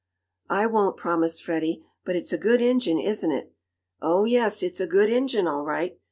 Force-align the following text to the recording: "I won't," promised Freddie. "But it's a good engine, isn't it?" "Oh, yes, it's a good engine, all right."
"I 0.49 0.65
won't," 0.65 0.97
promised 0.97 1.43
Freddie. 1.43 1.85
"But 2.05 2.15
it's 2.15 2.33
a 2.33 2.37
good 2.39 2.59
engine, 2.59 2.97
isn't 2.99 3.31
it?" 3.31 3.53
"Oh, 4.01 4.25
yes, 4.25 4.63
it's 4.63 4.79
a 4.79 4.87
good 4.87 5.11
engine, 5.11 5.45
all 5.47 5.63
right." 5.63 5.99